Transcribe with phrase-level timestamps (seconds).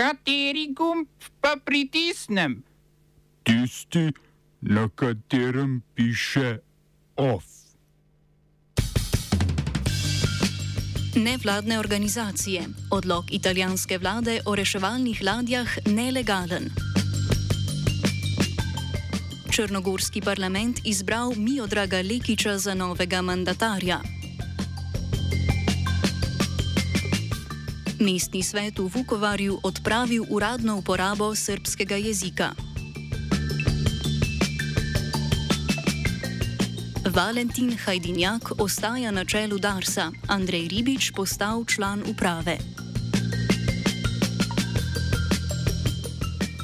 [0.00, 1.08] Kateri gumb
[1.40, 2.62] pa pritisnem?
[3.44, 4.12] Tisti,
[4.60, 6.58] na katerem piše
[7.16, 7.44] OF.
[11.16, 12.62] Nevladne organizacije.
[12.90, 16.70] Odlog italijanske vlade o reševalnih ladjah nelegalen.
[19.52, 24.00] Črnogorski parlament izbral Miodraga Lekiča za novega mandatarja.
[28.00, 32.56] Mestni svet v Vukovarju odpravil uradno uporabo srpskega jezika.
[37.04, 42.56] Valentin Hajdinjak ostaja na čelu Darsa, Andrej Ribič postal član uprave.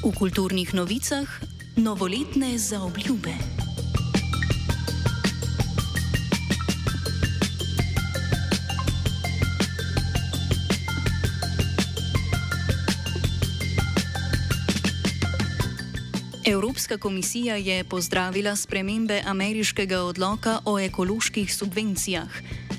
[0.01, 1.29] V kulturnih novicah
[1.77, 3.56] novoletne zaobljube.
[16.47, 22.27] Evropska komisija je pozdravila spremembe ameriškega odloka o ekoloških subvencijah.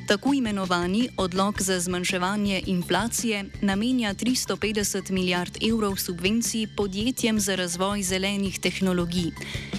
[0.07, 8.59] Tako imenovani odlog za zmanjševanje inflacije namenja 350 milijard evrov subvencij podjetjem za razvoj zelenih
[8.59, 9.31] tehnologij.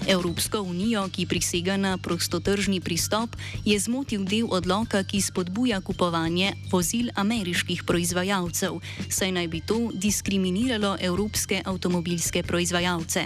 [0.07, 3.29] Evropsko unijo, ki prisega na prostotržni pristop,
[3.65, 10.97] je zmotil del odloka, ki spodbuja kupovanje vozil ameriških proizvajalcev, saj naj bi to diskriminiralo
[11.01, 13.25] evropske avtomobilske proizvajalce.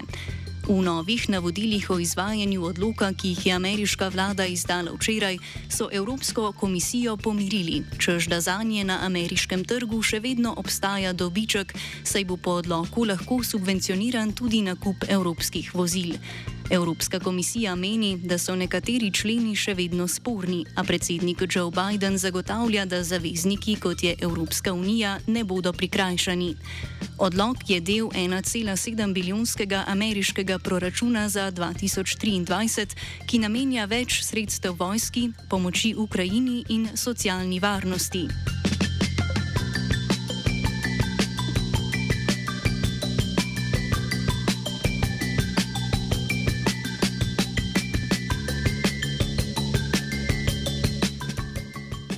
[0.64, 5.38] V novih navodilih o izvajanju odloka, ki jih je ameriška vlada izdala včeraj,
[5.70, 11.76] so Evropsko komisijo pomirili, čež da za nje na ameriškem trgu še vedno obstaja dobiček,
[12.04, 16.16] saj bo po odloku lahko subvencioniran tudi nakup evropskih vozil.
[16.70, 22.86] Evropska komisija meni, da so nekateri členi še vedno sporni, a predsednik Joe Biden zagotavlja,
[22.86, 26.56] da zavezniki, kot je Evropska unija, ne bodo prikrajšani.
[27.18, 32.96] Odlog je del 1,7 bilijonskega ameriškega proračuna za 2023,
[33.28, 38.53] ki namenja več sredstev vojski, pomoči Ukrajini in socialni varnosti.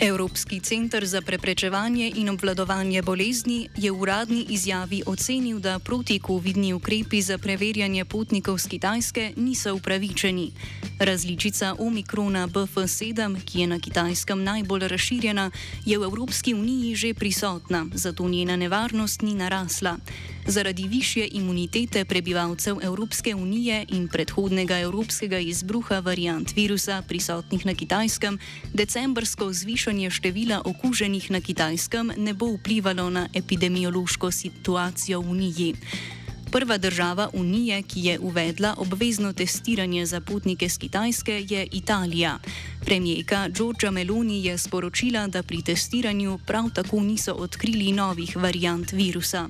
[0.06, 7.22] Evropski centr za preprečevanje in obvladovanje bolezni je v uradni izjavi ocenil, da protikovidni ukrepi
[7.22, 10.52] za preverjanje potnikov z Kitajske niso upravičeni.
[11.00, 15.52] Različica omikrona BF7, ki je na Kitajskem najbolj razširjena,
[15.86, 19.98] je v Evropski uniji že prisotna, zato njena nevarnost ni narasla.
[20.48, 28.40] Zaradi više imunitete prebivalcev Evropske unije in predhodnega evropskega izbruha variant virusa prisotnih na Kitajskem,
[28.74, 35.76] decembrsko zvišanje števila okuženih na Kitajskem ne bo vplivalo na epidemiološko situacijo v Uniji.
[36.56, 42.40] Prva država Unije, ki je uvedla obvezno testiranje za potnike z Kitajske, je Italija.
[42.86, 49.50] Premijeka Giorgia Meloni je sporočila, da pri testiranju prav tako niso odkrili novih variant virusa.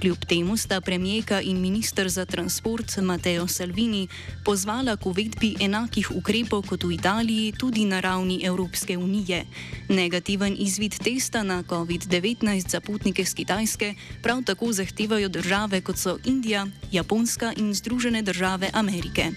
[0.00, 4.08] Kljub temu sta premijeka in ministr za transport Matteo Salvini
[4.44, 9.44] pozvala k uvedbi enakih ukrepov kot v Italiji tudi na ravni Evropske unije.
[9.88, 16.18] Negativen izvid testa na COVID-19 za potnike z Kitajske prav tako zahtevajo države kot so
[16.24, 19.30] Indija, Japonska in Združene države Amerike.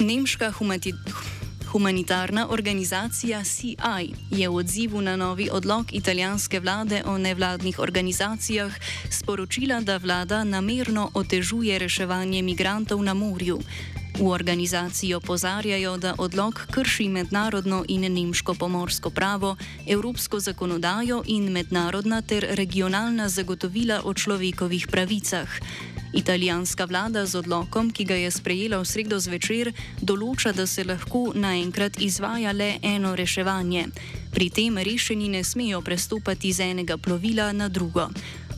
[0.00, 1.43] Nemška humanitarna
[2.48, 3.76] organizacija CI
[4.30, 8.72] je v odzivu na novi odlog italijanske vlade o nevladnih organizacijah
[9.10, 13.58] sporočila, da vlada namerno otežuje reševanje migrantov na morju.
[14.18, 19.56] V organizaciji opozarjajo, da odlog krši mednarodno in nemško pomorsko pravo,
[19.88, 25.48] evropsko zakonodajo in mednarodna ter regionalna zagotovila o človekovih pravicah.
[26.14, 31.32] Italijanska vlada z odlokom, ki ga je sprejela v sredo zvečer, določa, da se lahko
[31.34, 33.88] naenkrat izvaja le eno reševanje.
[34.30, 38.08] Pri tem rešeni ne smejo prestopati z enega plovila na drugo.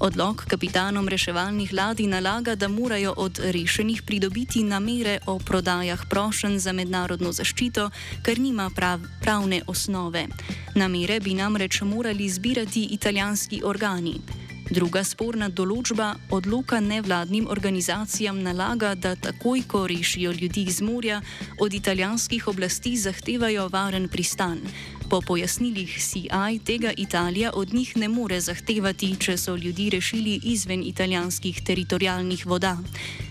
[0.00, 6.72] Odlog kapitanom reševalnih ladij nalaga, da morajo od rešenih pridobiti namere o prodajah prošen za
[6.72, 7.88] mednarodno zaščito,
[8.22, 10.26] ker nima prav, pravne osnove.
[10.74, 14.20] Namere bi namreč morali zbirati italijanski organi.
[14.66, 21.20] Druga sporna določba odloka nevladnim organizacijam nalaga, da takoj, ko rešijo ljudi iz morja,
[21.62, 24.58] od italijanskih oblasti zahtevajo varen pristan.
[25.06, 30.82] Po pojasnilih CI tega Italija od njih ne more zahtevati, če so ljudi rešili izven
[30.82, 32.74] italijanskih teritorijalnih voda.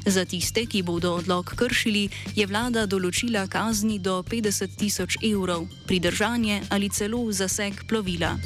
[0.05, 6.61] Za tiste, ki bodo odlog kršili, je vlada določila kazni do 50 tisoč evrov, pridržanje
[6.69, 8.37] ali celo zaseg plovila.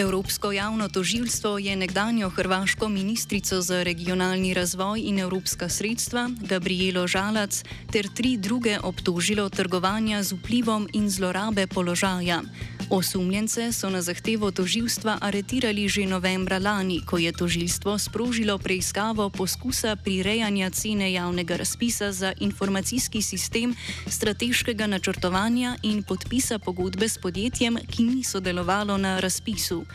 [0.00, 7.64] Evropsko javno tožilstvo je nekdanjo hrvaško ministrico za regionalni razvoj in evropska sredstva Gabrielo Žalac
[7.92, 12.40] ter tri druge obtožilo trgovanja z vplivom in zlorabe položaja.
[12.90, 19.94] Osumljence so na zahtevo toživstva aretirali že novembra lani, ko je toživstvo sprožilo preiskavo poskusa
[19.96, 23.76] prirejanja cene javnega razpisa za informacijski sistem
[24.06, 29.86] strateškega načrtovanja in podpisa pogodbe s podjetjem, ki ni sodelovalo na razpisu.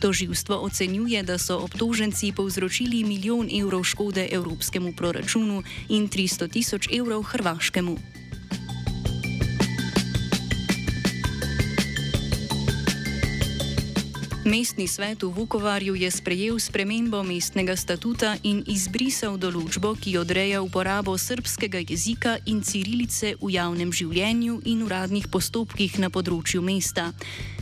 [0.00, 7.22] Toživstvo ocenjuje, da so obtoženci povzročili milijon evrov škode evropskemu proračunu in 300 tisoč evrov
[7.22, 8.21] hrvaškemu.
[14.42, 21.14] Mestni svet v Vukovarju je sprejel spremembo mestnega statuta in izbrisal določbo, ki odreja uporabo
[21.14, 27.12] srpskega jezika in cirilice v javnem življenju in uradnih postopkih na področju mesta.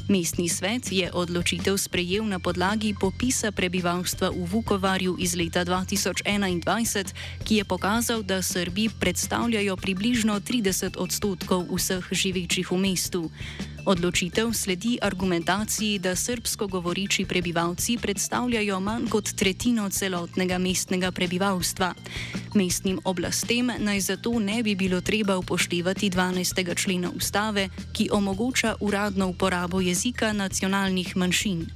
[0.08, 7.12] Mestni svet je odločitev sprejel na podlagi popisa prebivalstva v Vukovarju iz leta 2021,
[7.44, 13.28] ki je pokazal, da Srbi predstavljajo približno 30 odstotkov vseh živečih v mestu.
[13.86, 21.94] Odločitev sledi argumentaciji, da srbsko govoriči prebivalci predstavljajo manj kot tretjino celotnega mestnega prebivalstva.
[22.54, 26.74] Mestnim oblastem naj zato ne bi bilo treba upoštevati 12.
[26.76, 31.66] člena ustave, ki omogoča uradno uporabo jezika nacionalnih manjšin.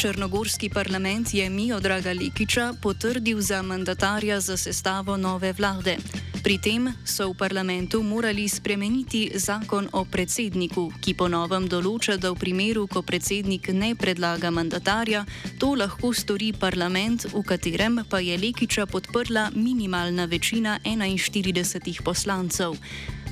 [0.00, 5.96] Črnogorski parlament je Miodraga Likiča potrdil za mandatarja za sestavo nove vlade.
[6.42, 12.40] Pri tem so v parlamentu morali spremeniti zakon o predsedniku, ki ponovem določa, da v
[12.40, 15.26] primeru, ko predsednik ne predlaga mandatarja,
[15.60, 22.80] to lahko stori parlament, v katerem pa je Lekiča podprla minimalna večina 41 poslancev.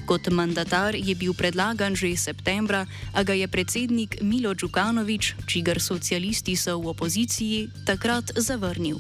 [0.09, 6.57] Kot mandatar je bil predlagan že septembra, a ga je predsednik Milo Djukanovič, čigar socialisti
[6.57, 8.97] so v opoziciji, takrat zavrnil.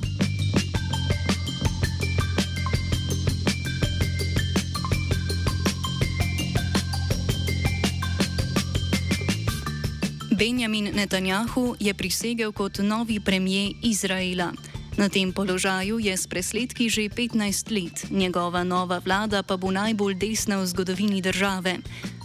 [10.36, 14.52] Benjamin Netanjahu je prisegel kot novi premijer Izraela.
[14.98, 20.18] Na tem položaju je s presledki že 15 let, njegova nova vlada pa bo najbolj
[20.18, 21.78] desna v zgodovini države.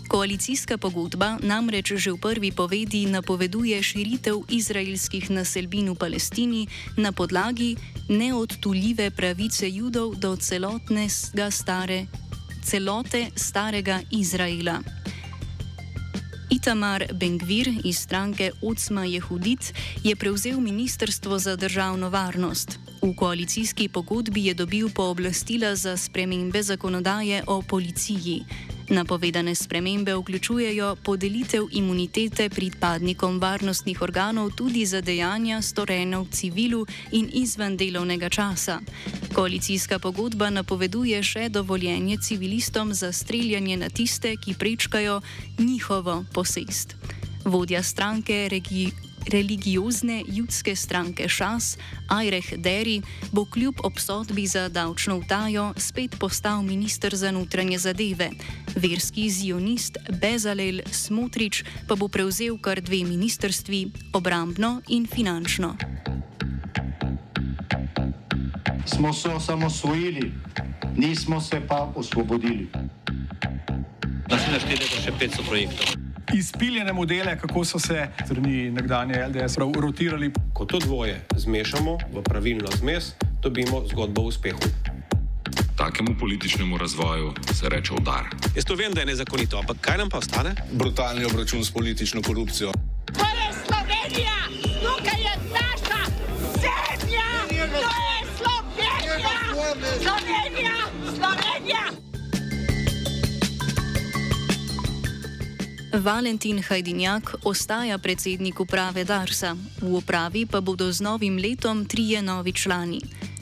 [0.09, 6.67] Koalicijska pogodba namreč že v prvi povedi napoveduje širitev izraelskih naselbin v Palestini
[6.97, 7.77] na podlagi
[8.09, 12.09] neodtuljive pravice judov do celotnega stare,
[12.65, 15.02] celote starega Izraela.
[16.49, 19.73] Itamar Bengvir iz stranke Ocma Jehudit
[20.03, 22.79] je prevzel Ministrstvo za državno varnost.
[23.01, 28.43] V koalicijski pogodbi je dobil pooblastila za spremembe zakonodaje o policiji.
[28.89, 37.29] Napovedane spremembe vključujejo podelitev imunitete pripadnikom varnostnih organov tudi za dejanja storjena v civilu in
[37.33, 38.79] izven delovnega časa.
[39.33, 45.21] Koalicijska pogodba napoveduje še dovoljenje civilistom za streljanje na tiste, ki prečkajo
[45.59, 46.95] njihovo posest.
[47.45, 48.91] Vodja stranke regi
[49.27, 51.77] religiozne judske stranke Šas,
[52.07, 53.01] Ajreh Deri,
[53.31, 58.29] bo kljub obsodbi za davčno utajo spet postal ministr za notranje zadeve.
[58.75, 65.75] Verski zionist Bezalel Smotrič pa bo prevzel kar dve ministrstvi, obrambno in finančno.
[68.85, 70.31] Smo se osamosvojili,
[70.97, 72.67] nismo se pa osvobodili.
[74.29, 76.02] Naslednje število še 500 projektov
[76.33, 80.31] izpiljene modele, kako so se strani nekdanje LDS rotirali.
[80.53, 84.59] Ko to dvoje zmešamo v pravilno zmes, dobimo zgodbo o uspehu.
[85.77, 88.23] Takemu političnemu razvoju se reče udar.
[88.55, 90.55] Jaz to vem, da je nezakonito, ampak kaj nam pa ostane?
[90.71, 92.71] Brutalni obračun s politično korupcijo.
[105.93, 112.53] Valentin Hajdinjak ostaja predsednik uprave Darsa, v upravi pa bodo z novim letom trije novi
[112.53, 112.97] člani.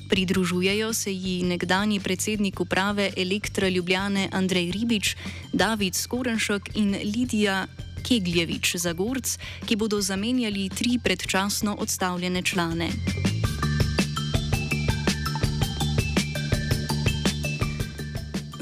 [0.10, 5.16] Pridružujejo se ji nekdani predsednik uprave Elektra Ljubljane Andrej Ribič,
[5.54, 7.68] David Skorenšek in Lidija
[8.04, 12.90] Kegljevič Zagorc, ki bodo zamenjali tri predčasno odstavljene člane.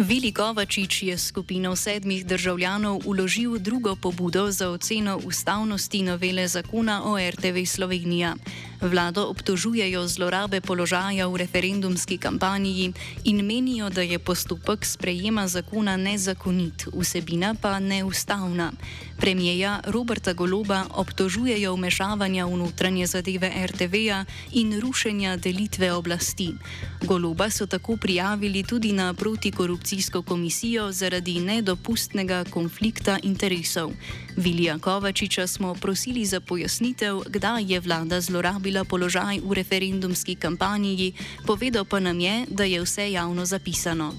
[0.10, 7.18] Vili Kovačič je skupino sedmih državljanov uložil drugo pobudo za oceno ustavnosti novele zakona o
[7.30, 8.36] RTV Slovenija.
[8.82, 12.94] Vlado obtožujejo zlorabe položaja v referendumski kampanji
[13.28, 18.72] in menijo, da je postopek sprejema zakona nezakonit, vsebina pa neustavna.
[19.20, 24.24] Premijeja Roberta Goloba obtožujejo vmešavanja v notranje zadeve RTV-ja
[24.56, 26.56] in rušenja delitve oblasti.
[27.04, 33.92] Goloba so tako prijavili tudi na protikorupcijsko komisijo zaradi nedopustnega konflikta interesov.
[34.38, 41.14] Vilija Kovačiča smo prosili za pojasnitev, kdaj je vlada zlorabila položaj v referendumski kampanji,
[41.46, 44.14] povedal pa nam je, da je vse javno zapisano.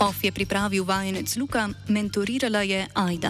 [0.00, 3.22] OF je pripravil vajenec Luka, mentorirala je Aida.